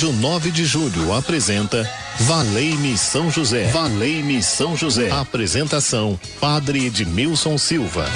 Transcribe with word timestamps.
Rádio 0.00 0.12
9 0.14 0.50
de 0.50 0.64
Julho 0.64 1.12
apresenta 1.12 1.86
Valei-me 2.20 2.96
São 2.96 3.30
José. 3.30 3.66
Valei-me 3.66 4.42
São 4.42 4.74
José. 4.74 5.10
Apresentação: 5.10 6.18
Padre 6.40 6.86
Edmilson 6.86 7.58
Silva. 7.58 8.06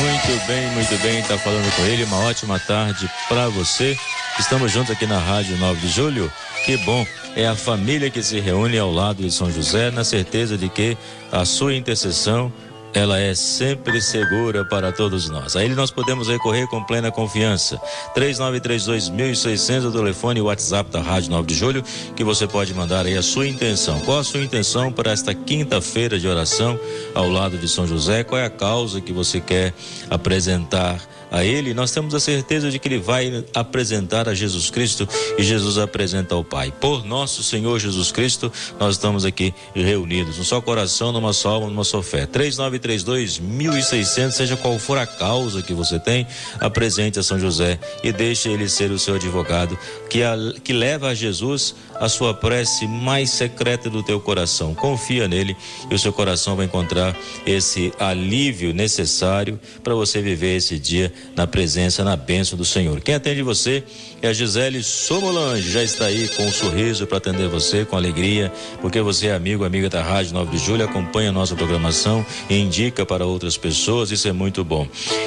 Muito 0.00 0.46
bem, 0.48 0.68
muito 0.70 1.00
bem. 1.00 1.22
Tá 1.22 1.38
falando 1.38 1.76
com 1.76 1.82
ele. 1.84 2.02
Uma 2.02 2.24
ótima 2.24 2.58
tarde 2.58 3.08
para 3.28 3.48
você. 3.50 3.96
Estamos 4.36 4.72
juntos 4.72 4.90
aqui 4.90 5.06
na 5.06 5.20
Rádio 5.20 5.56
9 5.56 5.80
de 5.80 5.88
Julho. 5.88 6.32
Que 6.66 6.76
bom. 6.78 7.06
É 7.36 7.46
a 7.46 7.54
família 7.54 8.10
que 8.10 8.20
se 8.20 8.40
reúne 8.40 8.76
ao 8.76 8.90
lado 8.90 9.22
de 9.22 9.30
São 9.30 9.48
José, 9.48 9.92
na 9.92 10.02
certeza 10.02 10.58
de 10.58 10.68
que 10.68 10.98
a 11.30 11.44
sua 11.44 11.72
intercessão 11.72 12.52
ela 12.92 13.18
é 13.18 13.34
sempre 13.34 14.00
segura 14.00 14.64
para 14.64 14.92
todos 14.92 15.28
nós. 15.28 15.56
A 15.56 15.64
ele 15.64 15.74
nós 15.74 15.90
podemos 15.90 16.28
recorrer 16.28 16.66
com 16.66 16.82
plena 16.84 17.10
confiança. 17.10 17.80
3932.600 18.14 19.86
o 19.86 19.92
telefone 19.92 20.40
e 20.40 20.42
WhatsApp 20.42 20.90
da 20.90 21.00
Rádio 21.00 21.30
9 21.30 21.46
de 21.46 21.54
Julho, 21.54 21.84
que 22.16 22.24
você 22.24 22.46
pode 22.46 22.74
mandar 22.74 23.06
aí 23.06 23.16
a 23.16 23.22
sua 23.22 23.46
intenção. 23.46 24.00
Qual 24.00 24.18
a 24.18 24.24
sua 24.24 24.40
intenção 24.40 24.92
para 24.92 25.12
esta 25.12 25.34
quinta-feira 25.34 26.18
de 26.18 26.26
oração 26.26 26.78
ao 27.14 27.28
lado 27.28 27.56
de 27.58 27.68
São 27.68 27.86
José? 27.86 28.24
Qual 28.24 28.40
é 28.40 28.44
a 28.44 28.50
causa 28.50 29.00
que 29.00 29.12
você 29.12 29.40
quer 29.40 29.72
apresentar? 30.08 31.00
A 31.30 31.44
Ele, 31.44 31.72
nós 31.72 31.92
temos 31.92 32.14
a 32.14 32.20
certeza 32.20 32.70
de 32.70 32.78
que 32.78 32.88
Ele 32.88 32.98
vai 32.98 33.44
apresentar 33.54 34.28
a 34.28 34.34
Jesus 34.34 34.70
Cristo 34.70 35.08
e 35.38 35.42
Jesus 35.42 35.78
apresenta 35.78 36.34
ao 36.34 36.42
Pai. 36.42 36.72
Por 36.80 37.04
nosso 37.04 37.42
Senhor 37.42 37.78
Jesus 37.78 38.10
Cristo, 38.10 38.52
nós 38.78 38.96
estamos 38.96 39.24
aqui 39.24 39.54
reunidos, 39.74 40.38
um 40.38 40.44
só 40.44 40.60
coração, 40.60 41.12
numa 41.12 41.32
só 41.32 41.50
alma, 41.50 41.68
numa 41.68 41.84
só 41.84 42.02
fé. 42.02 42.26
3932 42.26 43.38
1600, 43.38 44.36
seja 44.36 44.56
qual 44.56 44.78
for 44.78 44.98
a 44.98 45.06
causa 45.06 45.62
que 45.62 45.72
você 45.72 45.98
tem, 45.98 46.26
apresente 46.58 47.18
a 47.18 47.22
São 47.22 47.38
José 47.38 47.78
e 48.02 48.12
deixe 48.12 48.48
ele 48.48 48.68
ser 48.68 48.90
o 48.90 48.98
seu 48.98 49.14
advogado, 49.14 49.78
que, 50.08 50.22
a, 50.22 50.34
que 50.64 50.72
leva 50.72 51.08
a 51.08 51.14
Jesus 51.14 51.74
a 52.00 52.08
sua 52.08 52.32
prece 52.32 52.86
mais 52.86 53.30
secreta 53.30 53.90
do 53.90 54.02
teu 54.02 54.18
coração. 54.18 54.74
Confia 54.74 55.28
nele 55.28 55.54
e 55.90 55.94
o 55.94 55.98
seu 55.98 56.12
coração 56.12 56.56
vai 56.56 56.64
encontrar 56.64 57.14
esse 57.46 57.92
alívio 57.98 58.72
necessário 58.72 59.60
para 59.84 59.94
você 59.94 60.22
viver 60.22 60.56
esse 60.56 60.78
dia 60.78 61.12
na 61.36 61.46
presença, 61.46 62.04
na 62.04 62.16
bênção 62.16 62.56
do 62.56 62.64
Senhor. 62.64 63.00
Quem 63.00 63.14
atende 63.14 63.42
você 63.42 63.82
é 64.20 64.28
a 64.28 64.32
Gisele 64.32 64.82
Somolange, 64.82 65.70
já 65.70 65.82
está 65.82 66.06
aí 66.06 66.28
com 66.36 66.46
um 66.46 66.52
sorriso 66.52 67.06
para 67.06 67.18
atender 67.18 67.48
você, 67.48 67.84
com 67.84 67.96
alegria, 67.96 68.52
porque 68.80 69.00
você 69.00 69.28
é 69.28 69.34
amigo, 69.34 69.64
amiga 69.64 69.88
da 69.88 70.02
Rádio 70.02 70.34
9 70.34 70.50
de 70.50 70.58
Julho, 70.64 70.84
acompanha 70.84 71.30
a 71.30 71.32
nossa 71.32 71.54
programação 71.54 72.24
e 72.48 72.58
indica 72.58 73.06
para 73.06 73.24
outras 73.24 73.56
pessoas, 73.56 74.10
isso 74.10 74.28
é 74.28 74.32
muito 74.32 74.64
bom. 74.64 74.86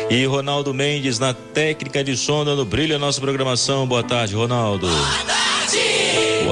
E 0.09 0.25
Ronaldo 0.25 0.73
Mendes 0.73 1.19
na 1.19 1.33
técnica 1.33 2.03
de 2.03 2.15
som, 2.15 2.45
dando 2.45 2.65
brilho 2.65 2.95
a 2.95 2.99
nossa 2.99 3.19
programação. 3.19 3.87
Boa 3.87 4.03
tarde, 4.03 4.35
Ronaldo. 4.35 4.87
Boa 4.87 5.23
tarde. 5.25 5.52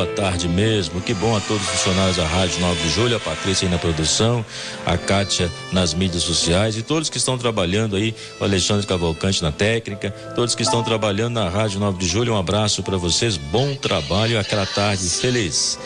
Boa 0.01 0.15
tarde 0.15 0.47
mesmo. 0.47 0.99
Que 0.99 1.13
bom 1.13 1.37
a 1.37 1.39
todos 1.39 1.61
os 1.61 1.69
funcionários 1.69 2.17
da 2.17 2.25
Rádio 2.25 2.59
9 2.59 2.81
de 2.81 2.89
Julho, 2.89 3.17
a 3.17 3.19
Patrícia 3.19 3.67
aí 3.67 3.71
na 3.71 3.77
produção, 3.77 4.43
a 4.83 4.97
Kátia 4.97 5.51
nas 5.71 5.93
mídias 5.93 6.23
sociais 6.23 6.75
e 6.75 6.81
todos 6.81 7.07
que 7.07 7.17
estão 7.17 7.37
trabalhando 7.37 7.95
aí, 7.95 8.15
o 8.39 8.43
Alexandre 8.43 8.87
Cavalcante 8.87 9.43
na 9.43 9.51
técnica, 9.51 10.09
todos 10.33 10.55
que 10.55 10.63
estão 10.63 10.81
trabalhando 10.81 11.35
na 11.35 11.47
Rádio 11.47 11.79
9 11.79 11.99
de 11.99 12.07
Julho. 12.07 12.33
Um 12.33 12.37
abraço 12.37 12.81
para 12.81 12.97
vocês, 12.97 13.37
bom 13.37 13.75
trabalho, 13.75 14.39
aquela 14.39 14.65
tarde 14.65 15.07
feliz. 15.07 15.77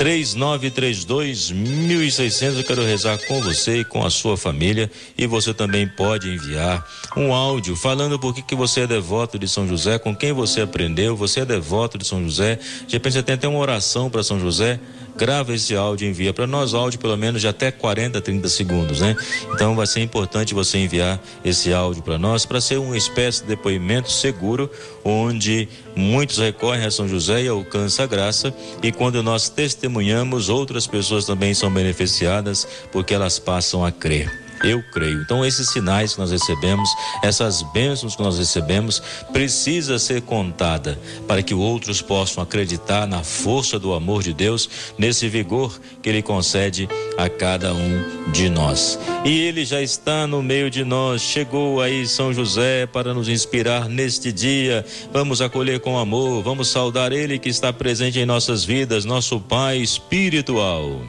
3932 0.00 1.50
1600. 1.50 2.56
Eu 2.56 2.64
quero 2.64 2.82
rezar 2.82 3.18
com 3.26 3.38
você 3.42 3.80
e 3.80 3.84
com 3.84 4.02
a 4.02 4.08
sua 4.08 4.34
família. 4.34 4.90
E 5.16 5.26
você 5.26 5.52
também 5.52 5.86
pode 5.86 6.26
enviar 6.26 6.82
um 7.14 7.34
áudio 7.34 7.76
falando 7.76 8.18
por 8.18 8.34
que, 8.34 8.54
você 8.54 8.80
é 8.80 8.86
devoto 8.86 9.38
de 9.38 9.46
São 9.46 9.68
José, 9.68 9.98
com 9.98 10.16
quem 10.16 10.32
você 10.32 10.62
aprendeu, 10.62 11.14
você 11.14 11.40
é 11.40 11.44
devoto 11.44 11.98
de 11.98 12.06
São 12.06 12.22
José. 12.22 12.58
De 12.86 12.94
repente 12.94 13.12
você 13.12 13.22
tem 13.22 13.34
até 13.34 13.46
uma 13.46 13.58
oração 13.58 14.08
para 14.08 14.22
São 14.22 14.40
José 14.40 14.80
grava 15.20 15.54
esse 15.54 15.76
áudio 15.76 16.06
e 16.06 16.10
envia 16.10 16.32
para 16.32 16.46
nós, 16.46 16.72
áudio 16.72 16.98
pelo 16.98 17.14
menos 17.14 17.42
de 17.42 17.46
até 17.46 17.70
40, 17.70 18.22
30 18.22 18.48
segundos, 18.48 19.00
né? 19.02 19.14
Então 19.52 19.76
vai 19.76 19.86
ser 19.86 20.00
importante 20.00 20.54
você 20.54 20.78
enviar 20.78 21.20
esse 21.44 21.74
áudio 21.74 22.02
para 22.02 22.16
nós 22.16 22.46
para 22.46 22.58
ser 22.58 22.78
uma 22.78 22.96
espécie 22.96 23.42
de 23.42 23.48
depoimento 23.48 24.10
seguro, 24.10 24.70
onde 25.04 25.68
muitos 25.94 26.38
recorrem 26.38 26.86
a 26.86 26.90
São 26.90 27.06
José 27.06 27.42
e 27.42 27.48
alcançam 27.48 28.02
a 28.02 28.08
graça, 28.08 28.54
e 28.82 28.90
quando 28.90 29.22
nós 29.22 29.50
testemunhamos, 29.50 30.48
outras 30.48 30.86
pessoas 30.86 31.26
também 31.26 31.52
são 31.52 31.70
beneficiadas 31.70 32.66
porque 32.90 33.12
elas 33.12 33.38
passam 33.38 33.84
a 33.84 33.92
crer. 33.92 34.49
Eu 34.62 34.82
creio. 34.82 35.22
Então, 35.22 35.44
esses 35.44 35.70
sinais 35.70 36.14
que 36.14 36.20
nós 36.20 36.30
recebemos, 36.30 36.88
essas 37.22 37.62
bênçãos 37.62 38.14
que 38.14 38.22
nós 38.22 38.38
recebemos, 38.38 39.02
precisa 39.32 39.98
ser 39.98 40.22
contada 40.22 40.98
para 41.26 41.42
que 41.42 41.54
outros 41.54 42.02
possam 42.02 42.42
acreditar 42.42 43.06
na 43.06 43.22
força 43.22 43.78
do 43.78 43.94
amor 43.94 44.22
de 44.22 44.34
Deus, 44.34 44.68
nesse 44.98 45.28
vigor 45.28 45.80
que 46.02 46.08
Ele 46.08 46.22
concede 46.22 46.88
a 47.16 47.28
cada 47.28 47.72
um 47.72 48.30
de 48.32 48.50
nós. 48.50 48.98
E 49.24 49.40
Ele 49.40 49.64
já 49.64 49.80
está 49.80 50.26
no 50.26 50.42
meio 50.42 50.70
de 50.70 50.84
nós. 50.84 51.22
Chegou 51.22 51.80
aí 51.80 52.06
São 52.06 52.32
José 52.32 52.86
para 52.86 53.14
nos 53.14 53.28
inspirar 53.28 53.88
neste 53.88 54.30
dia. 54.30 54.84
Vamos 55.12 55.40
acolher 55.40 55.80
com 55.80 55.98
amor, 55.98 56.42
vamos 56.42 56.68
saudar 56.68 57.12
Ele 57.12 57.38
que 57.38 57.48
está 57.48 57.72
presente 57.72 58.18
em 58.18 58.26
nossas 58.26 58.64
vidas, 58.64 59.04
nosso 59.04 59.40
Pai 59.40 59.78
espiritual. 59.78 61.00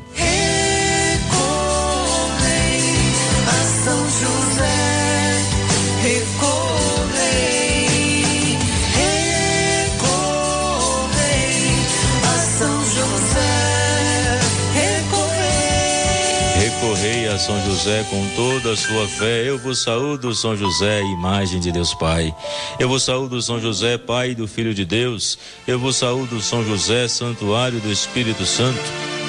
A 17.31 17.37
São 17.37 17.59
José 17.65 18.05
com 18.09 18.27
toda 18.35 18.73
a 18.73 18.77
sua 18.77 19.07
fé. 19.07 19.47
Eu 19.47 19.57
vos 19.57 19.81
saúdo, 19.81 20.35
São 20.35 20.55
José, 20.55 21.01
imagem 21.01 21.59
de 21.59 21.71
Deus 21.71 21.93
Pai. 21.93 22.33
Eu 22.77 22.89
vos 22.89 23.03
saúdo, 23.03 23.41
São 23.41 23.59
José, 23.59 23.97
Pai 23.97 24.35
do 24.35 24.47
Filho 24.47 24.73
de 24.73 24.83
Deus. 24.83 25.37
Eu 25.65 25.79
vos 25.79 25.95
saúdo, 25.95 26.41
São 26.41 26.65
José, 26.65 27.07
santuário 27.07 27.79
do 27.79 27.91
Espírito 27.91 28.45
Santo. 28.45 28.81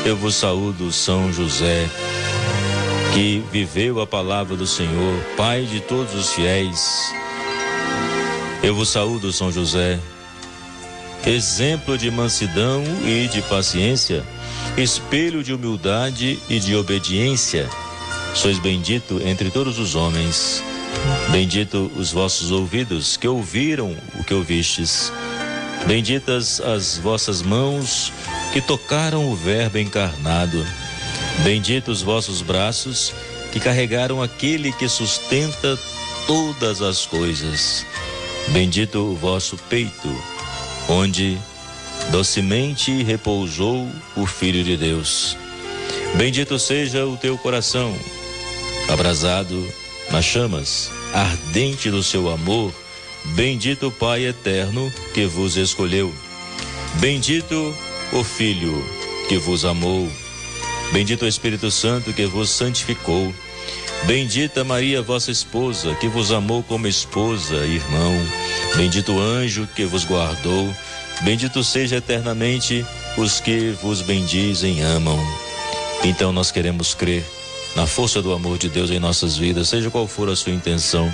Eu 0.04 0.16
vos 0.16 0.34
saúdo, 0.34 0.90
São 0.92 1.32
José, 1.32 1.88
que 3.14 3.42
viveu 3.52 4.00
a 4.00 4.06
palavra 4.06 4.56
do 4.56 4.66
Senhor, 4.66 5.22
Pai 5.36 5.62
de 5.62 5.80
todos 5.80 6.14
os 6.14 6.32
fiéis. 6.32 7.12
Eu 8.62 8.74
vos 8.74 8.88
saúdo, 8.88 9.32
São 9.32 9.52
José, 9.52 10.00
exemplo 11.24 11.96
de 11.96 12.10
mansidão 12.10 12.82
e 13.04 13.28
de 13.28 13.40
paciência 13.42 14.24
espelho 14.76 15.42
de 15.42 15.52
humildade 15.52 16.38
e 16.48 16.58
de 16.58 16.74
obediência. 16.74 17.68
Sois 18.34 18.58
bendito 18.58 19.20
entre 19.24 19.50
todos 19.50 19.78
os 19.78 19.94
homens. 19.94 20.62
Bendito 21.30 21.90
os 21.96 22.12
vossos 22.12 22.50
ouvidos 22.50 23.16
que 23.16 23.28
ouviram 23.28 23.96
o 24.18 24.24
que 24.24 24.34
ouvistes. 24.34 25.12
Benditas 25.86 26.60
as 26.60 26.98
vossas 26.98 27.42
mãos 27.42 28.12
que 28.52 28.60
tocaram 28.60 29.30
o 29.30 29.36
Verbo 29.36 29.78
encarnado. 29.78 30.64
Benditos 31.44 31.98
os 31.98 32.02
vossos 32.02 32.42
braços 32.42 33.12
que 33.52 33.60
carregaram 33.60 34.22
aquele 34.22 34.72
que 34.72 34.88
sustenta 34.88 35.78
todas 36.26 36.80
as 36.80 37.04
coisas. 37.04 37.84
Bendito 38.48 38.98
o 38.98 39.14
vosso 39.14 39.56
peito, 39.68 40.08
onde 40.88 41.38
docemente 42.10 43.02
repousou 43.02 43.88
o 44.16 44.26
Filho 44.26 44.64
de 44.64 44.76
Deus. 44.76 45.36
Bendito 46.14 46.58
seja 46.58 47.06
o 47.06 47.16
teu 47.16 47.38
coração, 47.38 47.94
abrasado 48.92 49.66
nas 50.10 50.24
chamas, 50.24 50.90
ardente 51.14 51.90
do 51.90 52.02
seu 52.02 52.30
amor. 52.30 52.72
Bendito 53.34 53.86
o 53.86 53.90
Pai 53.90 54.26
eterno 54.26 54.92
que 55.14 55.24
vos 55.26 55.56
escolheu. 55.56 56.12
Bendito 56.94 57.74
o 58.12 58.22
Filho 58.22 58.84
que 59.28 59.38
vos 59.38 59.64
amou. 59.64 60.10
Bendito 60.92 61.24
o 61.24 61.28
Espírito 61.28 61.70
Santo 61.70 62.12
que 62.12 62.26
vos 62.26 62.50
santificou. 62.50 63.32
Bendita 64.04 64.64
Maria, 64.64 65.00
vossa 65.00 65.30
esposa, 65.30 65.94
que 65.94 66.08
vos 66.08 66.32
amou 66.32 66.62
como 66.62 66.86
esposa, 66.86 67.64
irmão. 67.64 68.14
Bendito 68.76 69.12
o 69.12 69.20
anjo 69.20 69.66
que 69.74 69.86
vos 69.86 70.04
guardou. 70.04 70.74
Bendito 71.22 71.64
seja 71.64 71.96
eternamente 71.96 72.84
os 73.16 73.40
que 73.40 73.70
vos 73.80 74.02
bendizem 74.02 74.80
e 74.80 74.82
amam. 74.82 75.18
Então 76.04 76.32
nós 76.32 76.50
queremos 76.50 76.94
crer 76.94 77.24
na 77.74 77.86
força 77.86 78.20
do 78.20 78.32
amor 78.32 78.58
de 78.58 78.68
Deus 78.68 78.90
em 78.90 78.98
nossas 78.98 79.36
vidas, 79.36 79.68
seja 79.68 79.90
qual 79.90 80.06
for 80.06 80.28
a 80.28 80.36
sua 80.36 80.52
intenção, 80.52 81.12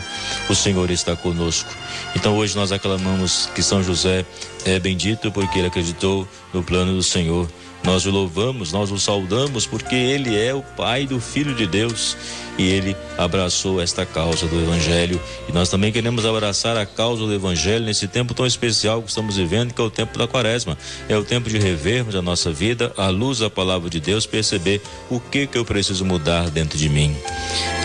o 0.49 0.55
Senhor 0.55 0.90
está 0.90 1.14
conosco. 1.14 1.70
Então 2.16 2.37
hoje 2.37 2.56
nós 2.56 2.72
aclamamos 2.72 3.49
que 3.55 3.62
São 3.62 3.82
José 3.82 4.25
é 4.64 4.78
bendito 4.78 5.31
porque 5.31 5.58
ele 5.58 5.69
acreditou 5.69 6.26
no 6.52 6.62
plano 6.62 6.93
do 6.93 7.02
Senhor 7.02 7.49
Nós 7.84 8.04
o 8.06 8.10
louvamos, 8.10 8.72
nós 8.72 8.90
o 8.90 8.98
saudamos, 8.98 9.66
porque 9.66 9.94
ele 9.94 10.38
é 10.38 10.52
o 10.52 10.62
Pai 10.62 11.06
do 11.06 11.20
Filho 11.20 11.54
de 11.54 11.66
Deus 11.66 12.16
e 12.58 12.69
ele 12.69 12.96
abraçou 13.16 13.80
esta 13.80 14.04
causa 14.04 14.46
do 14.46 14.60
Evangelho. 14.60 15.20
E 15.48 15.52
nós 15.52 15.70
também 15.70 15.92
queremos 15.92 16.26
abraçar 16.26 16.76
a 16.76 16.84
causa 16.84 17.25
do 17.25 17.32
Evangelho 17.32 17.84
nesse 17.84 18.08
tempo 18.08 18.34
tão 18.34 18.44
especial 18.44 19.00
que 19.00 19.08
estamos 19.08 19.36
vivendo, 19.36 19.72
que 19.72 19.80
é 19.80 19.84
o 19.84 19.90
tempo 19.90 20.19
da 20.19 20.26
Quaresma. 20.26 20.76
É 21.08 21.16
o 21.16 21.25
tempo 21.25 21.48
de 21.48 21.56
revermos 21.56 22.16
a 22.16 22.20
nossa 22.20 22.50
vida 22.50 22.92
à 22.96 23.08
luz 23.08 23.38
da 23.38 23.48
palavra 23.48 23.88
de 23.88 24.00
Deus, 24.00 24.26
perceber 24.26 24.82
o 25.08 25.20
que 25.20 25.46
que 25.46 25.56
eu 25.56 25.64
preciso 25.64 26.04
mudar 26.04 26.50
dentro 26.50 26.76
de 26.76 26.88
mim. 26.88 27.16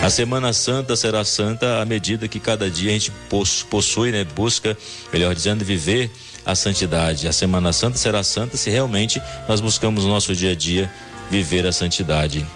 A 0.02 0.10
Semana 0.10 0.52
Santa 0.52 0.96
será 0.96 1.24
santa 1.24 1.80
à 1.80 1.84
medida 1.84 2.26
que 2.26 2.40
cada 2.40 2.68
dia 2.68 2.90
a 2.90 2.94
gente 2.94 3.12
possui, 3.70 4.10
né, 4.10 4.24
busca, 4.24 4.76
melhor 5.12 5.34
dizendo, 5.34 5.64
viver 5.64 6.10
a 6.44 6.54
santidade. 6.54 7.26
A 7.28 7.32
Semana 7.32 7.72
Santa 7.72 7.98
será 7.98 8.22
santa 8.22 8.56
se 8.56 8.70
realmente 8.70 9.20
nós 9.48 9.60
buscamos 9.60 10.04
no 10.04 10.10
nosso 10.10 10.34
dia 10.34 10.52
a 10.52 10.54
dia 10.54 10.90
viver 11.30 11.66
a 11.66 11.72
santidade. 11.72 12.46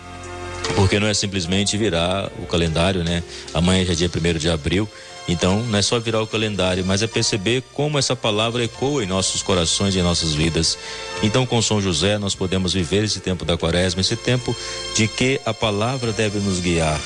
Porque 0.75 1.01
não 1.01 1.07
é 1.07 1.15
simplesmente 1.15 1.77
virar 1.77 2.31
o 2.39 2.47
calendário, 2.47 3.03
né? 3.03 3.23
Amanhã 3.55 3.85
já 3.85 3.93
é 3.93 3.97
dia 3.97 4.11
1 4.15 4.39
de 4.39 4.51
abril. 4.51 4.89
Então, 5.29 5.63
não 5.65 5.79
é 5.79 5.83
só 5.83 6.01
virar 6.01 6.23
o 6.23 6.27
calendário, 6.27 6.85
mas 6.87 7.03
é 7.03 7.07
perceber 7.07 7.63
como 7.75 7.99
essa 7.99 8.17
palavra 8.17 8.65
ecoa 8.65 9.05
em 9.05 9.07
nossos 9.07 9.43
corações 9.43 9.95
e 9.95 9.99
em 9.99 10.03
nossas 10.03 10.33
vidas. 10.33 10.79
Então, 11.23 11.45
com 11.45 11.61
São 11.61 11.83
José, 11.83 12.17
nós 12.17 12.35
podemos 12.35 12.73
viver 12.73 13.05
esse 13.05 13.21
tempo 13.21 13.45
da 13.45 13.57
quaresma, 13.57 14.01
esse 14.01 14.17
tempo 14.17 14.57
de 14.95 15.07
que 15.07 15.39
a 15.45 15.53
palavra 15.53 16.13
deve 16.13 16.39
nos 16.39 16.61
guiar, 16.61 16.99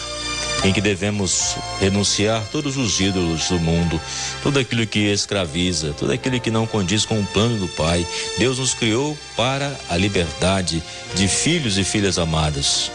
em 0.65 0.73
que 0.73 0.81
devemos 0.81 1.57
renunciar 1.81 2.47
todos 2.51 2.77
os 2.77 3.01
ídolos 3.01 3.49
do 3.49 3.59
mundo, 3.59 4.01
tudo 4.43 4.59
aquilo 4.59 4.87
que 4.87 5.11
escraviza, 5.11 5.93
tudo 5.93 6.13
aquilo 6.13 6.41
que 6.41 6.51
não 6.51 6.67
condiz 6.67 7.05
com 7.05 7.19
o 7.19 7.27
plano 7.27 7.59
do 7.59 7.69
Pai. 7.69 8.07
Deus 8.39 8.59
nos 8.59 8.75
criou 8.75 9.17
para 9.37 9.75
a 9.89 9.97
liberdade 9.97 10.83
de 11.15 11.27
filhos 11.27 11.79
e 11.79 11.85
filhas 11.85 12.19
amadas. 12.19 12.91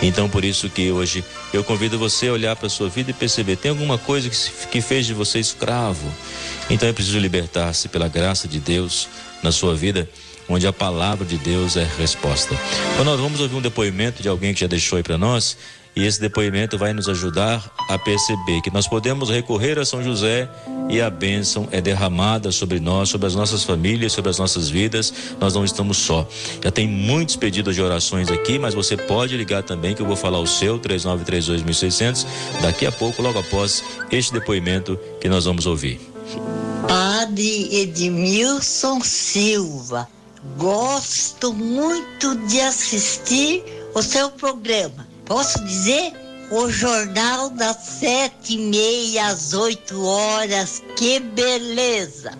Então, 0.00 0.28
por 0.28 0.44
isso 0.44 0.68
que 0.68 0.90
hoje 0.90 1.24
eu 1.52 1.62
convido 1.62 1.98
você 1.98 2.28
a 2.28 2.32
olhar 2.32 2.56
para 2.56 2.66
a 2.66 2.70
sua 2.70 2.88
vida 2.88 3.10
e 3.10 3.14
perceber: 3.14 3.56
tem 3.56 3.70
alguma 3.70 3.98
coisa 3.98 4.28
que, 4.28 4.36
que 4.68 4.80
fez 4.80 5.06
de 5.06 5.14
você 5.14 5.38
escravo? 5.38 6.12
Então 6.68 6.88
é 6.88 6.92
preciso 6.92 7.18
libertar-se 7.18 7.88
pela 7.88 8.08
graça 8.08 8.48
de 8.48 8.58
Deus 8.58 9.08
na 9.42 9.52
sua 9.52 9.74
vida, 9.74 10.08
onde 10.48 10.66
a 10.66 10.72
palavra 10.72 11.24
de 11.24 11.36
Deus 11.36 11.76
é 11.76 11.86
resposta. 11.98 12.56
Então, 12.92 13.04
nós 13.04 13.20
vamos 13.20 13.40
ouvir 13.40 13.54
um 13.54 13.60
depoimento 13.60 14.22
de 14.22 14.28
alguém 14.28 14.52
que 14.54 14.60
já 14.60 14.66
deixou 14.66 14.96
aí 14.96 15.02
para 15.02 15.18
nós. 15.18 15.56
E 15.94 16.06
esse 16.06 16.18
depoimento 16.18 16.78
vai 16.78 16.94
nos 16.94 17.06
ajudar 17.06 17.70
a 17.88 17.98
perceber 17.98 18.62
que 18.62 18.72
nós 18.72 18.88
podemos 18.88 19.28
recorrer 19.28 19.78
a 19.78 19.84
São 19.84 20.02
José 20.02 20.48
e 20.88 21.02
a 21.02 21.10
bênção 21.10 21.68
é 21.70 21.82
derramada 21.82 22.50
sobre 22.50 22.80
nós, 22.80 23.10
sobre 23.10 23.26
as 23.26 23.34
nossas 23.34 23.62
famílias, 23.62 24.12
sobre 24.12 24.30
as 24.30 24.38
nossas 24.38 24.70
vidas. 24.70 25.12
Nós 25.38 25.52
não 25.54 25.66
estamos 25.66 25.98
só. 25.98 26.26
Já 26.64 26.70
tem 26.70 26.88
muitos 26.88 27.36
pedidos 27.36 27.74
de 27.74 27.82
orações 27.82 28.30
aqui, 28.30 28.58
mas 28.58 28.72
você 28.72 28.96
pode 28.96 29.36
ligar 29.36 29.62
também, 29.62 29.94
que 29.94 30.00
eu 30.00 30.06
vou 30.06 30.16
falar 30.16 30.38
o 30.38 30.46
seu, 30.46 30.78
3932.600, 30.78 32.26
daqui 32.62 32.86
a 32.86 32.92
pouco, 32.92 33.20
logo 33.20 33.38
após 33.38 33.84
este 34.10 34.32
depoimento 34.32 34.98
que 35.20 35.28
nós 35.28 35.44
vamos 35.44 35.66
ouvir. 35.66 36.00
Padre 36.88 37.68
Edmilson 37.70 39.02
Silva, 39.02 40.08
gosto 40.56 41.52
muito 41.52 42.34
de 42.46 42.60
assistir 42.62 43.62
o 43.94 44.02
seu 44.02 44.30
programa 44.30 45.01
Posso 45.26 45.62
dizer? 45.64 46.12
O 46.50 46.68
jornal 46.70 47.48
das 47.48 47.76
sete 47.76 48.54
e 48.54 48.58
meia 48.58 49.28
às 49.28 49.54
oito 49.54 50.04
horas. 50.04 50.82
Que 50.96 51.18
beleza! 51.18 52.32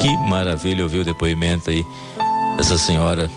Que 0.00 0.16
maravilha 0.28 0.82
ouvir 0.82 1.00
o 1.00 1.04
depoimento 1.04 1.70
aí 1.70 1.84
dessa 2.56 2.76
senhora. 2.76 3.30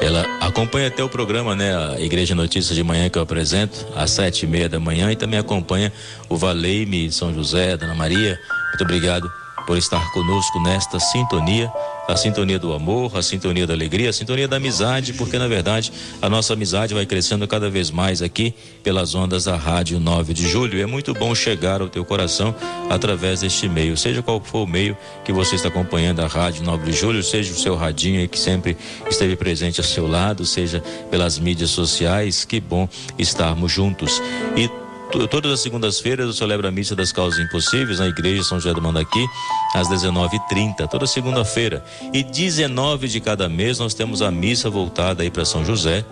Ela 0.00 0.24
acompanha 0.40 0.88
até 0.88 1.02
o 1.02 1.08
programa, 1.08 1.54
né? 1.54 1.76
A 1.76 2.00
Igreja 2.00 2.34
Notícias 2.34 2.74
de 2.74 2.82
Manhã 2.82 3.08
que 3.08 3.18
eu 3.18 3.22
apresento, 3.22 3.86
às 3.94 4.10
sete 4.10 4.44
e 4.44 4.48
meia 4.48 4.68
da 4.68 4.80
manhã, 4.80 5.10
e 5.12 5.16
também 5.16 5.38
acompanha 5.38 5.92
o 6.28 6.36
Valeime 6.36 7.12
São 7.12 7.32
José, 7.32 7.76
Dona 7.76 7.94
Maria. 7.94 8.38
Muito 8.70 8.82
obrigado 8.82 9.30
por 9.68 9.76
estar 9.76 10.10
conosco 10.12 10.58
nesta 10.58 10.98
sintonia 10.98 11.70
a 12.08 12.16
sintonia 12.16 12.58
do 12.58 12.72
amor, 12.72 13.14
a 13.14 13.22
sintonia 13.22 13.66
da 13.66 13.74
alegria, 13.74 14.08
a 14.08 14.12
sintonia 14.14 14.48
da 14.48 14.56
amizade, 14.56 15.12
porque 15.12 15.38
na 15.38 15.46
verdade 15.46 15.92
a 16.22 16.28
nossa 16.30 16.54
amizade 16.54 16.94
vai 16.94 17.04
crescendo 17.04 17.46
cada 17.46 17.68
vez 17.68 17.90
mais 17.90 18.22
aqui 18.22 18.54
pelas 18.82 19.14
ondas 19.14 19.44
da 19.44 19.56
Rádio 19.56 20.00
9 20.00 20.32
de 20.32 20.48
Julho. 20.48 20.80
É 20.80 20.86
muito 20.86 21.12
bom 21.12 21.34
chegar 21.34 21.82
ao 21.82 21.88
teu 21.90 22.06
coração 22.06 22.54
através 22.88 23.40
deste 23.42 23.68
meio, 23.68 23.94
seja 23.94 24.22
qual 24.22 24.40
for 24.40 24.62
o 24.62 24.66
meio 24.66 24.96
que 25.22 25.34
você 25.34 25.56
está 25.56 25.68
acompanhando 25.68 26.20
a 26.20 26.26
Rádio 26.26 26.64
9 26.64 26.90
de 26.90 26.96
Julho, 26.96 27.22
seja 27.22 27.52
o 27.52 27.56
seu 27.56 27.76
radinho 27.76 28.26
que 28.26 28.38
sempre 28.38 28.74
esteve 29.06 29.36
presente 29.36 29.78
ao 29.78 29.84
seu 29.84 30.08
lado, 30.08 30.46
seja 30.46 30.82
pelas 31.10 31.38
mídias 31.38 31.68
sociais. 31.68 32.42
Que 32.42 32.58
bom 32.58 32.88
estarmos 33.18 33.70
juntos. 33.70 34.22
E 34.56 34.87
Todas 35.10 35.52
as 35.52 35.60
segundas-feiras 35.60 36.26
eu 36.26 36.32
celebro 36.34 36.68
a 36.68 36.70
missa 36.70 36.94
das 36.94 37.10
causas 37.10 37.40
impossíveis 37.40 37.98
na 37.98 38.08
igreja 38.08 38.42
São 38.42 38.60
José 38.60 38.74
do 38.74 38.82
Mandaqui, 38.82 39.26
às 39.74 39.88
19h30, 39.88 40.86
toda 40.86 41.06
segunda-feira. 41.06 41.82
E 42.12 42.22
19 42.22 43.08
de 43.08 43.18
cada 43.18 43.48
mês 43.48 43.78
nós 43.78 43.94
temos 43.94 44.20
a 44.20 44.30
missa 44.30 44.68
voltada 44.68 45.22
aí 45.22 45.30
para 45.30 45.46
São 45.46 45.64
José, 45.64 46.04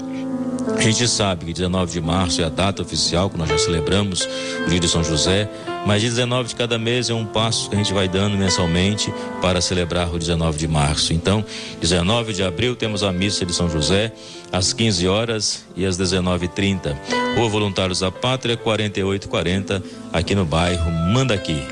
a 0.75 0.81
gente 0.81 1.07
sabe 1.07 1.47
que 1.47 1.53
19 1.53 1.93
de 1.93 2.01
março 2.01 2.41
é 2.41 2.45
a 2.45 2.49
data 2.49 2.83
oficial 2.83 3.31
que 3.31 3.39
nós 3.39 3.49
já 3.49 3.59
celebramos 3.59 4.29
o 4.67 4.69
dia 4.69 4.81
de 4.81 4.89
São 4.89 5.05
José, 5.05 5.49
mas 5.87 6.03
19 6.03 6.49
de 6.49 6.57
cada 6.57 6.79
mês 6.79 7.09
é 7.09 7.15
um 7.15 7.25
passo 7.25 7.69
que 7.69 7.77
a 7.77 7.79
gente 7.79 7.93
vai 7.93 8.09
dando 8.09 8.37
mensalmente 8.37 9.13
para 9.41 9.61
celebrar 9.61 10.13
o 10.13 10.19
19 10.19 10.59
de 10.59 10.67
março. 10.67 11.13
Então, 11.13 11.45
19 11.81 12.33
de 12.33 12.43
abril 12.43 12.75
temos 12.75 13.05
a 13.05 13.13
missa 13.13 13.47
de 13.47 13.55
São 13.55 13.71
José 13.71 14.13
às 14.53 14.73
15 14.73 15.07
horas 15.07 15.65
e 15.77 15.87
às 15.87 15.97
19h30. 15.97 16.97
Rua 17.37 17.49
Voluntários 17.49 18.01
da 18.01 18.11
Pátria 18.11 18.57
4840, 18.57 19.83
aqui 20.13 20.35
no 20.35 20.45
bairro 20.45 20.91
Mandaqui. 20.91 21.63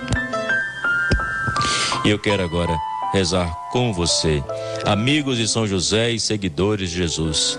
E 2.04 2.10
eu 2.10 2.18
quero 2.18 2.42
agora 2.44 2.76
rezar 3.12 3.50
com 3.72 3.92
você, 3.92 4.42
amigos 4.84 5.38
de 5.38 5.48
São 5.48 5.66
José 5.66 6.10
e 6.10 6.20
seguidores 6.20 6.90
de 6.90 6.96
Jesus. 6.98 7.58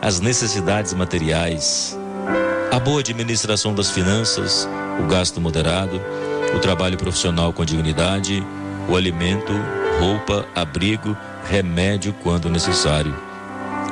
as 0.00 0.20
necessidades 0.20 0.94
materiais, 0.94 1.98
a 2.70 2.78
boa 2.78 3.00
administração 3.00 3.74
das 3.74 3.90
finanças, 3.90 4.68
o 5.02 5.06
gasto 5.08 5.40
moderado, 5.40 6.00
o 6.54 6.58
trabalho 6.60 6.96
profissional 6.96 7.52
com 7.52 7.64
dignidade, 7.64 8.44
o 8.88 8.96
alimento, 8.96 9.52
roupa, 9.98 10.46
abrigo, 10.54 11.16
remédio 11.44 12.14
quando 12.22 12.48
necessário. 12.48 13.14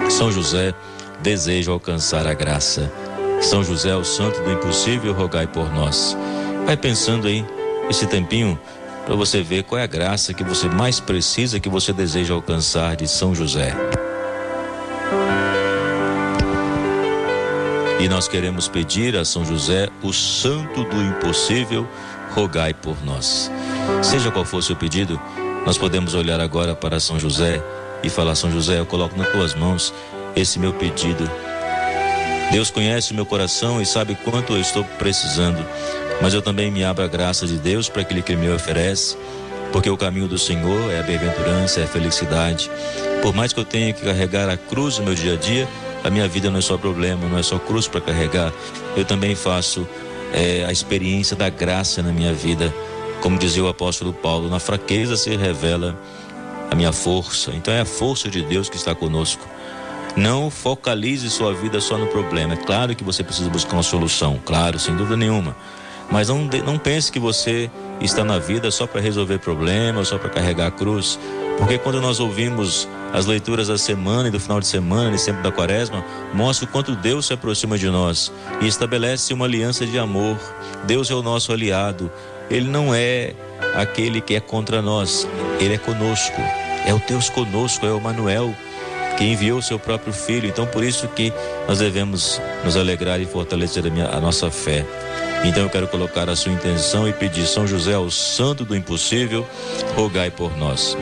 São 0.09 0.31
José 0.31 0.73
deseja 1.21 1.73
alcançar 1.73 2.27
a 2.27 2.35
graça. 2.35 2.93
São 3.41 3.65
José, 3.65 3.95
o 3.95 4.05
santo 4.05 4.41
do 4.43 4.53
impossível, 4.53 5.13
rogai 5.13 5.47
por 5.47 5.73
nós. 5.73 6.17
Vai 6.65 6.77
pensando 6.77 7.27
aí 7.27 7.45
esse 7.91 8.07
tempinho 8.07 8.59
para 9.05 9.15
você 9.15 9.43
ver 9.43 9.65
qual 9.65 9.79
é 9.79 9.85
a 9.85 9.87
graça 9.87 10.33
que 10.33 10.45
você 10.45 10.69
mais 10.69 11.01
precisa, 11.01 11.61
que 11.61 11.69
você 11.69 11.93
deseja 11.93 12.35
alcançar 12.35 12.97
de 12.97 13.07
São 13.07 13.35
José. 13.35 13.75
E 17.99 18.09
nós 18.09 18.29
queremos 18.29 18.69
pedir 18.69 19.17
a 19.17 19.25
São 19.25 19.45
José, 19.45 19.89
o 20.03 20.13
santo 20.13 20.85
do 20.85 21.03
impossível, 21.03 21.89
rogai 22.35 22.75
por 22.75 22.97
nós. 23.05 23.51
Seja 24.03 24.31
qual 24.31 24.45
for 24.45 24.59
o 24.59 24.63
seu 24.63 24.77
pedido, 24.77 25.21
nós 25.65 25.79
podemos 25.79 26.15
olhar 26.15 26.41
agora 26.41 26.75
para 26.75 27.01
São 27.01 27.19
José 27.19 27.63
e 28.03 28.11
falar: 28.11 28.35
São 28.35 28.51
José, 28.51 28.79
eu 28.79 28.87
coloco 28.87 29.17
nas 29.17 29.29
tuas 29.31 29.55
mãos 29.55 29.95
esse 30.35 30.59
meu 30.59 30.75
pedido 30.75 31.29
Deus 32.51 32.71
conhece 32.71 33.13
o 33.13 33.15
meu 33.15 33.27
coração 33.27 33.83
e 33.83 33.87
sabe 33.87 34.15
quanto 34.15 34.53
eu 34.53 34.61
estou 34.61 34.85
precisando, 34.99 35.65
mas 36.23 36.33
eu 36.33 36.41
também 36.41 36.71
me 36.71 36.85
abro 36.85 37.05
a 37.05 37.09
graça 37.09 37.47
de 37.47 37.59
Deus 37.59 37.89
para 37.89 38.03
aquele 38.03 38.23
que 38.23 38.37
me 38.37 38.49
oferece, 38.49 39.17
porque 39.73 39.91
o 39.91 39.97
caminho 39.97 40.29
do 40.29 40.39
Senhor 40.39 40.91
é 40.93 41.01
a 41.01 41.03
bem-aventurança, 41.03 41.81
é 41.81 41.85
a 41.85 41.89
felicidade. 41.89 42.71
Por 43.21 43.35
mais 43.35 43.53
que 43.53 43.61
eu 43.61 43.65
tenha 43.65 43.93
que 43.93 44.05
carregar 44.05 44.49
a 44.49 44.57
cruz 44.57 44.99
no 44.99 45.05
meu 45.05 45.15
dia 45.15 45.35
a 45.35 45.37
dia, 45.37 45.69
a 46.07 46.11
minha 46.11 46.29
vida 46.29 46.49
não 46.51 46.59
é 46.59 46.63
só 46.63 46.79
problema, 46.79 47.29
não 47.29 47.37
é 47.37 47.43
só 47.43 47.59
cruz 47.59 47.89
para 47.89 48.01
carregar. 48.01 48.53
Eu 48.97 49.05
também 49.05 49.35
faço 49.35 49.87
é, 50.33 50.65
a 50.65 50.71
experiência 50.71 51.37
da 51.37 51.49
graça 51.49 52.01
na 52.03 52.13
minha 52.13 52.33
vida. 52.33 52.73
Como 53.21 53.37
dizia 53.37 53.65
o 53.65 53.69
apóstolo 53.69 54.13
Paulo, 54.13 54.49
na 54.49 54.61
fraqueza 54.61 55.17
se 55.17 55.35
revela 55.35 55.99
a 56.71 56.75
minha 56.77 56.93
força. 56.93 57.51
Então 57.55 57.75
é 57.75 57.81
a 57.81 57.85
força 57.85 58.29
de 58.29 58.43
Deus 58.43 58.69
que 58.69 58.77
está 58.77 58.95
conosco. 58.95 59.45
Não 60.17 60.49
focalize 60.49 61.29
sua 61.29 61.53
vida 61.53 61.81
só 61.81 61.99
no 61.99 62.07
problema. 62.07 62.55
É 62.55 62.57
claro 62.57 62.95
que 62.95 63.03
você 63.03 63.25
precisa 63.25 63.51
buscar 63.51 63.75
uma 63.75 63.83
solução, 63.83 64.41
claro, 64.45 64.79
sem 64.79 64.95
dúvida 64.95 65.17
nenhuma. 65.17 65.57
Mas 66.11 66.29
não, 66.29 66.45
não 66.65 66.79
pense 66.79 67.11
que 67.11 67.19
você 67.19 67.69
está 68.01 68.23
na 68.23 68.39
vida 68.39 68.71
só 68.71 68.87
para 68.87 69.01
resolver 69.01 69.39
problemas, 69.39 70.09
só 70.09 70.19
para 70.19 70.31
carregar 70.31 70.69
a 70.69 70.71
cruz. 70.71 71.19
Porque 71.59 71.79
quando 71.79 72.01
nós 72.01 72.21
ouvimos 72.21 72.89
as 73.17 73.25
leituras 73.25 73.69
da 73.69 73.79
semana 73.79 74.29
e 74.29 74.31
do 74.31 74.39
final 74.39 74.61
de 74.61 74.67
semana 74.67 75.17
e 75.17 75.19
sempre 75.19 75.43
da 75.43 75.51
quaresma, 75.51 76.05
mostra 76.35 76.69
o 76.69 76.71
quanto 76.71 76.95
Deus 76.95 77.25
se 77.25 77.33
aproxima 77.33 77.79
de 77.79 77.89
nós 77.89 78.31
e 78.61 78.67
estabelece 78.67 79.33
uma 79.33 79.47
aliança 79.47 79.87
de 79.87 79.99
amor. 79.99 80.37
Deus 80.87 81.11
é 81.11 81.15
o 81.15 81.23
nosso 81.23 81.51
aliado. 81.51 82.13
Ele 82.51 82.69
não 82.69 82.95
é 82.95 83.33
aquele 83.75 84.21
que 84.21 84.35
é 84.35 84.41
contra 84.41 84.83
nós, 84.83 85.27
ele 85.59 85.75
é 85.75 85.79
conosco. 85.79 86.39
É 86.87 86.93
o 86.93 87.01
Deus 87.09 87.31
conosco, 87.31 87.87
é 87.87 87.91
o 87.91 88.01
Manuel 88.01 88.55
que 89.17 89.25
enviou 89.25 89.61
o 89.61 89.63
seu 89.63 89.79
próprio 89.79 90.13
filho. 90.13 90.47
Então 90.47 90.67
por 90.67 90.85
isso 90.85 91.09
que 91.09 91.33
nós 91.67 91.79
devemos 91.79 92.39
nos 92.67 92.77
alegrar 92.77 93.19
e 93.19 93.25
fortalecer 93.25 93.87
a, 93.87 93.89
minha, 93.89 94.09
a 94.09 94.21
nossa 94.21 94.51
fé. 94.51 94.85
Então 95.43 95.63
eu 95.63 95.71
quero 95.71 95.89
colocar 95.89 96.29
a 96.29 96.37
sua 96.37 96.53
intenção 96.53 97.09
e 97.09 97.15
pedir 97.15 97.47
São 97.47 97.67
José, 97.67 97.97
o 97.97 98.11
santo 98.11 98.63
do 98.63 98.77
impossível, 98.77 99.47
rogai 99.95 100.31
por 100.31 100.55
nós. 100.59 100.95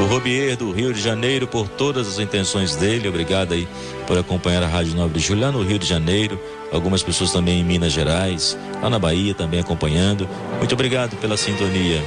O 0.00 0.04
Robier 0.04 0.56
do 0.56 0.70
Rio 0.72 0.92
de 0.92 1.00
Janeiro, 1.00 1.46
por 1.46 1.68
todas 1.68 2.06
as 2.06 2.18
intenções 2.18 2.76
dele, 2.76 3.08
obrigado 3.08 3.54
aí 3.54 3.66
por 4.06 4.18
acompanhar 4.18 4.62
a 4.62 4.66
Rádio 4.66 4.94
Nobre 4.94 5.18
de 5.18 5.26
Julho 5.26 5.40
lá 5.40 5.50
no 5.50 5.62
Rio 5.62 5.78
de 5.78 5.86
Janeiro, 5.86 6.38
algumas 6.70 7.02
pessoas 7.02 7.32
também 7.32 7.60
em 7.60 7.64
Minas 7.64 7.92
Gerais, 7.92 8.58
lá 8.82 8.90
na 8.90 8.98
Bahia 8.98 9.34
também 9.34 9.58
acompanhando. 9.58 10.28
Muito 10.58 10.74
obrigado 10.74 11.16
pela 11.16 11.36
sintonia. 11.36 12.04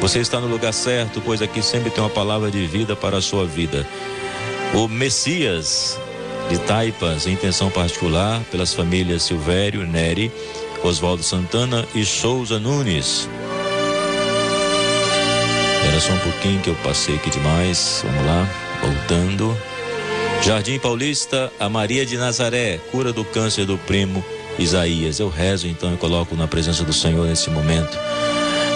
Você 0.00 0.20
está 0.20 0.40
no 0.40 0.46
lugar 0.46 0.72
certo, 0.72 1.20
pois 1.20 1.42
aqui 1.42 1.62
sempre 1.62 1.90
tem 1.90 2.02
uma 2.02 2.10
palavra 2.10 2.50
de 2.50 2.64
vida 2.66 2.94
para 2.94 3.18
a 3.18 3.22
sua 3.22 3.44
vida. 3.44 3.86
O 4.72 4.86
Messias 4.86 5.98
de 6.48 6.58
Taipas, 6.58 7.26
em 7.26 7.32
intenção 7.32 7.70
particular, 7.70 8.40
pelas 8.50 8.72
famílias 8.72 9.24
Silvério, 9.24 9.86
Neri, 9.86 10.30
Oswaldo 10.82 11.22
Santana 11.22 11.86
e 11.94 12.04
Souza 12.04 12.58
Nunes. 12.58 13.28
Só 16.02 16.14
um 16.14 16.18
pouquinho 16.18 16.60
que 16.60 16.68
eu 16.68 16.74
passei 16.82 17.14
aqui 17.14 17.30
demais. 17.30 18.02
Vamos 18.04 18.26
lá, 18.26 18.50
voltando. 18.82 19.56
Jardim 20.42 20.76
Paulista, 20.76 21.52
a 21.60 21.68
Maria 21.68 22.04
de 22.04 22.16
Nazaré, 22.16 22.80
cura 22.90 23.12
do 23.12 23.24
câncer 23.24 23.64
do 23.66 23.78
primo 23.78 24.24
Isaías. 24.58 25.20
Eu 25.20 25.28
rezo 25.28 25.68
então 25.68 25.94
e 25.94 25.96
coloco 25.96 26.34
na 26.34 26.48
presença 26.48 26.82
do 26.82 26.92
Senhor 26.92 27.24
nesse 27.28 27.50
momento. 27.50 27.96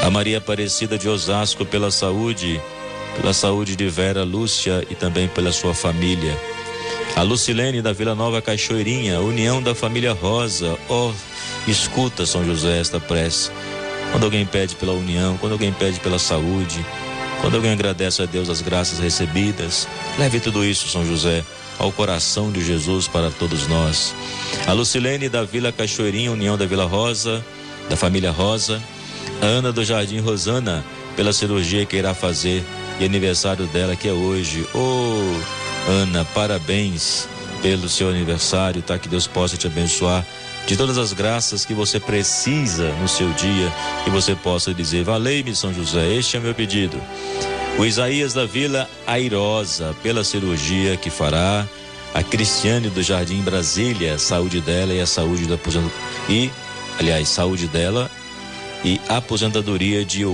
A 0.04 0.08
Maria 0.08 0.38
Aparecida 0.38 0.96
de 0.96 1.08
Osasco 1.08 1.66
pela 1.66 1.90
saúde, 1.90 2.60
pela 3.20 3.32
saúde 3.32 3.74
de 3.74 3.88
Vera 3.88 4.22
Lúcia 4.22 4.86
e 4.88 4.94
também 4.94 5.26
pela 5.26 5.50
sua 5.50 5.74
família. 5.74 6.32
A 7.16 7.22
Lucilene 7.22 7.82
da 7.82 7.92
Vila 7.92 8.14
Nova 8.14 8.40
Cachoeirinha, 8.40 9.18
União 9.18 9.60
da 9.60 9.74
Família 9.74 10.12
Rosa, 10.12 10.78
ó. 10.88 11.08
Oh, 11.08 11.14
Escuta, 11.68 12.24
São 12.24 12.44
José, 12.44 12.78
esta 12.78 13.00
prece. 13.00 13.50
Quando 14.12 14.22
alguém 14.22 14.46
pede 14.46 14.76
pela 14.76 14.92
união, 14.92 15.36
quando 15.36 15.52
alguém 15.52 15.72
pede 15.72 15.98
pela 15.98 16.20
saúde, 16.20 16.86
quando 17.40 17.56
alguém 17.56 17.72
agradece 17.72 18.22
a 18.22 18.26
Deus 18.26 18.48
as 18.48 18.60
graças 18.60 18.98
recebidas, 18.98 19.86
leve 20.18 20.40
tudo 20.40 20.64
isso, 20.64 20.88
São 20.88 21.06
José, 21.06 21.44
ao 21.78 21.92
coração 21.92 22.50
de 22.50 22.64
Jesus 22.64 23.06
para 23.06 23.30
todos 23.30 23.66
nós. 23.68 24.14
A 24.66 24.72
Lucilene 24.72 25.28
da 25.28 25.44
Vila 25.44 25.72
Cachoeirinha, 25.72 26.32
União 26.32 26.56
da 26.56 26.66
Vila 26.66 26.84
Rosa, 26.84 27.44
da 27.88 27.96
família 27.96 28.30
Rosa, 28.30 28.82
a 29.40 29.46
Ana 29.46 29.72
do 29.72 29.84
Jardim 29.84 30.20
Rosana, 30.20 30.84
pela 31.14 31.32
cirurgia 31.32 31.84
que 31.86 31.96
irá 31.96 32.14
fazer 32.14 32.64
e 32.98 33.04
aniversário 33.04 33.66
dela 33.66 33.96
que 33.96 34.08
é 34.08 34.12
hoje. 34.12 34.66
Oh, 34.74 35.90
Ana, 35.90 36.24
parabéns 36.34 37.28
pelo 37.66 37.88
seu 37.88 38.08
aniversário, 38.08 38.80
tá? 38.80 38.96
Que 38.96 39.08
Deus 39.08 39.26
possa 39.26 39.56
te 39.56 39.66
abençoar 39.66 40.24
de 40.68 40.76
todas 40.76 40.98
as 40.98 41.12
graças 41.12 41.64
que 41.64 41.74
você 41.74 41.98
precisa 41.98 42.92
no 43.00 43.08
seu 43.08 43.28
dia, 43.32 43.72
que 44.04 44.10
você 44.10 44.36
possa 44.36 44.72
dizer: 44.72 45.02
Valei-me, 45.02 45.56
São 45.56 45.74
José, 45.74 46.14
este 46.14 46.36
é 46.36 46.40
meu 46.40 46.54
pedido. 46.54 46.96
O 47.76 47.84
Isaías 47.84 48.32
da 48.32 48.46
Vila 48.46 48.88
Airosa, 49.04 49.96
pela 50.00 50.22
cirurgia 50.22 50.96
que 50.96 51.10
fará, 51.10 51.66
a 52.14 52.22
Cristiane 52.22 52.88
do 52.88 53.02
Jardim 53.02 53.42
Brasília, 53.42 54.16
saúde 54.16 54.60
dela 54.60 54.94
e 54.94 55.00
a 55.00 55.06
saúde 55.06 55.46
da 55.46 55.56
aposentadoria. 55.56 55.98
E, 56.28 56.52
aliás, 57.00 57.28
saúde 57.28 57.66
dela 57.66 58.08
e 58.84 59.00
aposentadoria 59.08 60.04
de 60.04 60.24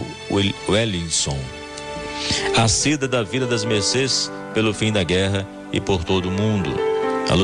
Wellington. 0.68 1.38
A 2.58 2.68
Cida 2.68 3.08
da 3.08 3.22
Vila 3.22 3.46
das 3.46 3.64
Mercês, 3.64 4.30
pelo 4.52 4.74
fim 4.74 4.92
da 4.92 5.02
guerra 5.02 5.48
e 5.72 5.80
por 5.80 6.04
todo 6.04 6.28
o 6.28 6.30
mundo. 6.30 6.91
A 7.30 7.34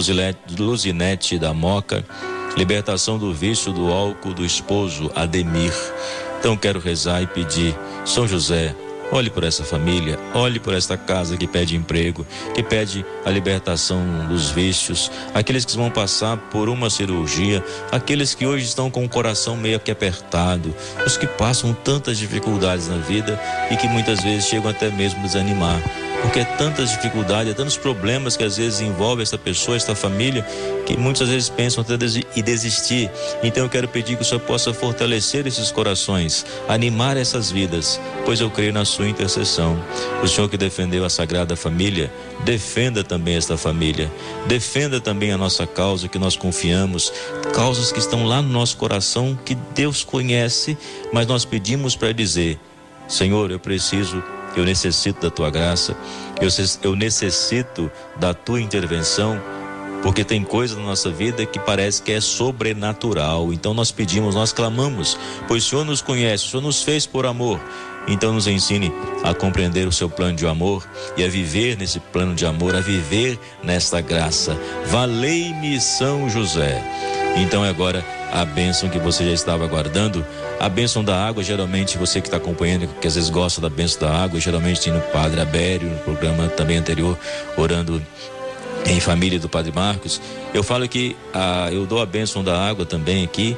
Luzinete 0.59 1.39
da 1.39 1.55
Moca, 1.55 2.05
libertação 2.57 3.19
do 3.19 3.33
vício 3.33 3.73
do 3.73 3.93
álcool 3.93 4.35
do 4.35 4.45
esposo 4.45 5.11
Ademir. 5.15 5.73
Então 6.39 6.57
quero 6.57 6.79
rezar 6.79 7.23
e 7.23 7.27
pedir, 7.27 7.75
São 8.05 8.27
José, 8.29 8.75
olhe 9.11 9.31
por 9.31 9.45
essa 9.45 9.65
família, 9.65 10.19
olhe 10.35 10.61
por 10.61 10.75
esta 10.75 10.97
casa 10.97 11.37
que 11.37 11.47
pede 11.47 11.77
emprego, 11.77 12.27
que 12.55 12.63
pede 12.63 13.05
a 13.25 13.31
libertação 13.31 14.27
dos 14.29 14.51
vícios, 14.51 15.11
aqueles 15.35 15.65
que 15.65 15.77
vão 15.77 15.91
passar 15.91 16.37
por 16.37 16.69
uma 16.69 16.91
cirurgia, 16.91 17.65
aqueles 17.91 18.35
que 18.35 18.47
hoje 18.47 18.65
estão 18.65 18.91
com 18.91 19.05
o 19.05 19.09
coração 19.09 19.57
meio 19.57 19.81
que 19.81 19.91
apertado, 19.91 20.75
os 21.07 21.17
que 21.17 21.27
passam 21.27 21.73
tantas 21.73 22.19
dificuldades 22.19 22.89
na 22.89 22.99
vida 22.99 23.41
e 23.71 23.77
que 23.77 23.89
muitas 23.89 24.23
vezes 24.23 24.47
chegam 24.47 24.71
até 24.71 24.91
mesmo 24.91 25.21
a 25.21 25.23
desanimar 25.23 26.08
porque 26.23 26.41
é 26.41 26.45
tantas 26.45 26.91
dificuldades, 26.91 27.53
é 27.53 27.55
tantos 27.55 27.77
problemas 27.77 28.37
que 28.37 28.45
às 28.45 28.57
vezes 28.57 28.81
envolve 28.81 29.23
essa 29.23 29.39
pessoa, 29.39 29.77
esta 29.77 29.95
família, 29.95 30.43
que 30.85 30.97
muitas 30.97 31.29
vezes 31.29 31.49
pensam 31.49 31.83
até 31.83 31.95
e 32.35 32.43
desistir. 32.43 33.11
Então 33.43 33.65
eu 33.65 33.69
quero 33.69 33.89
pedir 33.89 34.17
que 34.17 34.23
o 34.23 34.25
Senhor 34.25 34.41
possa 34.41 34.73
fortalecer 34.73 35.47
esses 35.47 35.71
corações, 35.71 36.45
animar 36.69 37.17
essas 37.17 37.51
vidas, 37.51 38.01
pois 38.25 38.41
eu 38.41 38.51
creio 38.51 38.73
na 38.73 38.85
sua 38.85 39.09
intercessão. 39.09 39.83
O 40.23 40.29
Senhor 40.29 40.49
que 40.49 40.57
defendeu 40.57 41.05
a 41.05 41.11
Sagrada 41.11 41.57
Família, 41.57 42.13
defenda 42.45 43.05
também 43.05 43.37
esta 43.37 43.57
família, 43.57 44.11
defenda 44.47 45.01
também 45.01 45.33
a 45.33 45.39
nossa 45.39 45.67
causa 45.67 46.09
que 46.09 46.19
nós 46.19 46.37
confiamos, 46.37 47.13
causas 47.55 47.93
que 47.93 47.99
estão 47.99 48.25
lá 48.25 48.43
no 48.43 48.49
nosso 48.49 48.77
coração, 48.77 49.39
que 49.45 49.55
Deus 49.75 50.05
conhece, 50.05 50.77
mas 51.13 51.27
nós 51.27 51.45
pedimos 51.45 51.97
para 51.97 52.13
dizer: 52.13 52.59
Senhor, 53.07 53.51
eu 53.51 53.59
preciso 53.59 54.23
eu 54.59 54.65
necessito 54.65 55.21
da 55.21 55.31
tua 55.31 55.51
graça, 55.51 55.97
eu, 56.41 56.49
eu 56.83 56.97
necessito 56.97 57.91
da 58.17 58.33
tua 58.35 58.61
intervenção, 58.61 59.41
porque 60.03 60.25
tem 60.25 60.45
coisa 60.45 60.77
na 60.77 60.83
nossa 60.83 61.11
vida 61.11 61.45
que 61.45 61.59
parece 61.59 62.03
que 62.03 62.13
é 62.13 62.21
sobrenatural. 62.21 63.53
Então 63.53 63.75
nós 63.75 63.91
pedimos, 63.91 64.35
nós 64.35 64.53
clamamos, 64.53 65.19
pois 65.47 65.65
o 65.65 65.69
Senhor 65.69 65.85
nos 65.85 66.01
conhece, 66.01 66.47
o 66.47 66.51
Senhor 66.51 66.63
nos 66.63 66.83
fez 66.83 67.07
por 67.07 67.27
amor. 67.27 67.61
Então 68.07 68.33
nos 68.33 68.47
ensine 68.47 68.93
a 69.23 69.35
compreender 69.35 69.87
o 69.87 69.93
seu 69.93 70.09
plano 70.09 70.35
de 70.35 70.47
amor 70.47 70.89
e 71.17 71.25
a 71.25 71.29
viver 71.29 71.77
nesse 71.77 72.01
plano 72.01 72.35
de 72.35 72.47
amor, 72.47 72.75
a 72.75 72.81
viver 72.81 73.39
nesta 73.63 74.01
graça. 74.01 74.59
Valei-me 74.87 75.79
São 75.81 76.29
José. 76.31 77.18
Então 77.37 77.63
agora 77.63 78.05
a 78.33 78.45
bênção 78.45 78.89
que 78.89 78.99
você 78.99 79.25
já 79.25 79.33
estava 79.33 79.65
aguardando. 79.65 80.25
A 80.61 80.69
bênção 80.69 81.05
da 81.05 81.27
água, 81.27 81.43
geralmente 81.43 81.97
você 81.97 82.21
que 82.21 82.27
está 82.27 82.37
acompanhando, 82.37 82.89
que 83.01 83.07
às 83.07 83.15
vezes 83.15 83.31
gosta 83.31 83.61
da 83.61 83.69
bênção 83.69 84.01
da 84.01 84.23
água, 84.23 84.41
geralmente 84.41 84.81
tem 84.81 84.93
no 84.93 85.01
Padre 85.01 85.41
Abério, 85.41 85.89
no 85.89 85.99
programa 85.99 86.49
também 86.49 86.77
anterior, 86.77 87.17
orando 87.57 88.03
em 88.87 89.01
família 89.01 89.39
do 89.39 89.49
Padre 89.49 89.73
Marcos. 89.73 90.21
Eu 90.53 90.63
falo 90.63 90.89
que 90.89 91.17
a, 91.33 91.69
eu 91.73 91.87
dou 91.87 92.01
a 92.01 92.07
bênção 92.07 92.43
da 92.43 92.59
água 92.59 92.85
também 92.85 93.25
aqui, 93.25 93.57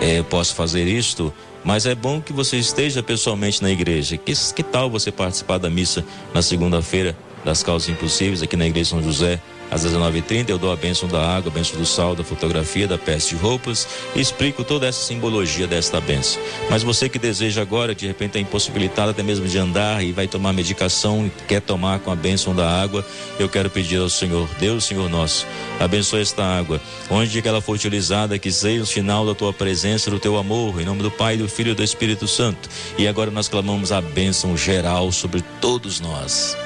é, 0.00 0.22
posso 0.22 0.54
fazer 0.54 0.84
isto, 0.84 1.32
mas 1.64 1.86
é 1.86 1.94
bom 1.94 2.20
que 2.20 2.32
você 2.32 2.56
esteja 2.56 3.02
pessoalmente 3.02 3.62
na 3.62 3.70
igreja. 3.70 4.16
Que, 4.16 4.32
que 4.54 4.62
tal 4.62 4.88
você 4.88 5.10
participar 5.12 5.58
da 5.58 5.68
missa 5.68 6.04
na 6.32 6.40
segunda-feira 6.40 7.16
das 7.44 7.62
causas 7.62 7.88
impossíveis 7.88 8.42
aqui 8.42 8.56
na 8.56 8.66
Igreja 8.66 8.90
São 8.90 9.02
José? 9.02 9.40
Às 9.70 9.84
19h30, 9.84 10.48
eu 10.48 10.58
dou 10.58 10.72
a 10.72 10.76
bênção 10.76 11.08
da 11.08 11.36
água, 11.36 11.50
a 11.50 11.54
bênção 11.54 11.78
do 11.78 11.84
sal, 11.84 12.14
da 12.14 12.24
fotografia, 12.24 12.88
da 12.88 12.96
peça 12.96 13.28
de 13.28 13.36
roupas 13.36 13.86
e 14.14 14.20
explico 14.20 14.64
toda 14.64 14.86
essa 14.86 15.04
simbologia 15.04 15.66
desta 15.66 16.00
bênção. 16.00 16.40
Mas 16.70 16.82
você 16.82 17.08
que 17.08 17.18
deseja 17.18 17.62
agora, 17.62 17.94
de 17.94 18.06
repente 18.06 18.38
é 18.38 18.40
impossibilitado 18.40 19.10
até 19.10 19.22
mesmo 19.22 19.46
de 19.46 19.58
andar 19.58 20.02
e 20.02 20.12
vai 20.12 20.26
tomar 20.26 20.52
medicação 20.52 21.26
e 21.26 21.32
quer 21.46 21.60
tomar 21.60 21.98
com 22.00 22.10
a 22.10 22.16
bênção 22.16 22.54
da 22.54 22.68
água, 22.68 23.04
eu 23.38 23.48
quero 23.48 23.68
pedir 23.68 24.00
ao 24.00 24.08
Senhor, 24.08 24.48
Deus, 24.58 24.84
Senhor 24.84 25.08
nosso, 25.08 25.46
abençoe 25.78 26.22
esta 26.22 26.44
água, 26.44 26.80
onde 27.10 27.42
que 27.42 27.48
ela 27.48 27.60
for 27.60 27.74
utilizada, 27.74 28.38
que 28.38 28.50
seja 28.50 28.82
o 28.82 28.86
sinal 28.86 29.26
da 29.26 29.34
tua 29.34 29.52
presença, 29.52 30.10
do 30.10 30.18
teu 30.18 30.36
amor, 30.36 30.80
em 30.80 30.84
nome 30.84 31.02
do 31.02 31.10
Pai, 31.10 31.36
do 31.36 31.48
Filho 31.48 31.72
e 31.72 31.74
do 31.74 31.82
Espírito 31.82 32.26
Santo. 32.26 32.68
E 32.96 33.06
agora 33.06 33.30
nós 33.30 33.48
clamamos 33.48 33.92
a 33.92 34.00
bênção 34.00 34.56
geral 34.56 35.12
sobre 35.12 35.42
todos 35.60 36.00
nós. 36.00 36.56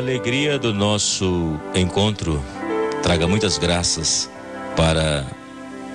Alegria 0.00 0.58
do 0.58 0.72
nosso 0.72 1.60
encontro 1.74 2.42
traga 3.02 3.26
muitas 3.26 3.58
graças 3.58 4.30
para 4.74 5.26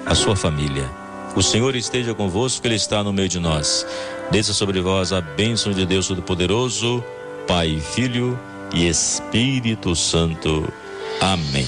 a 0.05 0.13
sua 0.13 0.35
família. 0.35 0.87
O 1.35 1.41
Senhor 1.41 1.75
esteja 1.75 2.13
convosco, 2.13 2.65
Ele 2.67 2.75
está 2.75 3.03
no 3.03 3.11
meio 3.11 3.27
de 3.27 3.39
nós. 3.39 3.85
Desça 4.29 4.53
sobre 4.53 4.79
vós 4.79 5.11
a 5.11 5.21
bênção 5.21 5.73
de 5.73 5.87
Deus 5.87 6.07
Todo-Poderoso, 6.07 7.03
Pai, 7.47 7.81
Filho 7.93 8.39
e 8.73 8.87
Espírito 8.87 9.95
Santo. 9.95 10.71
Amém. 11.19 11.67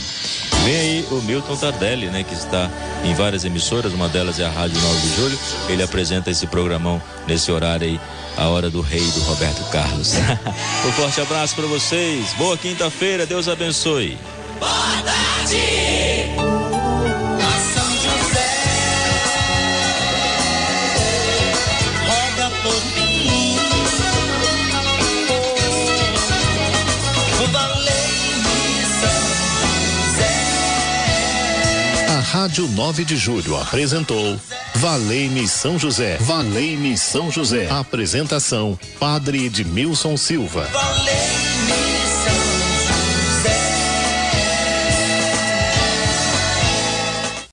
Vem 0.64 0.76
aí 0.76 1.08
o 1.10 1.22
Milton 1.24 1.56
Tardelli, 1.56 2.08
né, 2.08 2.24
que 2.24 2.36
está 2.36 2.70
em 3.04 3.16
várias 3.16 3.46
emissoras, 3.46 3.94
uma 3.94 4.10
delas 4.10 4.40
é 4.40 4.46
a 4.46 4.50
Rádio 4.50 4.80
9 4.80 5.02
de 5.02 5.16
Julho. 5.16 5.40
Ele 5.70 5.82
apresenta 5.82 6.30
esse 6.30 6.46
programão 6.46 7.02
nesse 7.28 7.52
horário 7.52 7.88
aí 7.88 8.00
a 8.38 8.48
hora 8.48 8.70
do 8.70 8.82
rei 8.82 9.06
do 9.12 9.20
Roberto 9.22 9.64
Carlos. 9.72 10.14
um 10.88 10.92
forte 10.94 11.20
abraço 11.20 11.56
para 11.56 11.66
vocês. 11.66 12.34
Boa 12.34 12.58
quinta-feira. 12.58 13.26
Deus 13.26 13.48
abençoe. 13.48 14.18
Boa 14.60 15.02
tarde. 15.04 16.38
Rádio 32.48 32.68
9 32.68 33.04
de 33.04 33.18
Julho 33.18 33.58
apresentou 33.58 34.40
Valei-me 34.78 35.48
São 35.48 35.80
José. 35.80 36.18
Valei-me 36.20 36.96
São 36.96 37.32
José. 37.32 37.68
Apresentação: 37.68 38.78
Padre 39.00 39.46
Edmilson 39.46 40.16
Silva. 40.16 40.70
Valei 40.72 41.37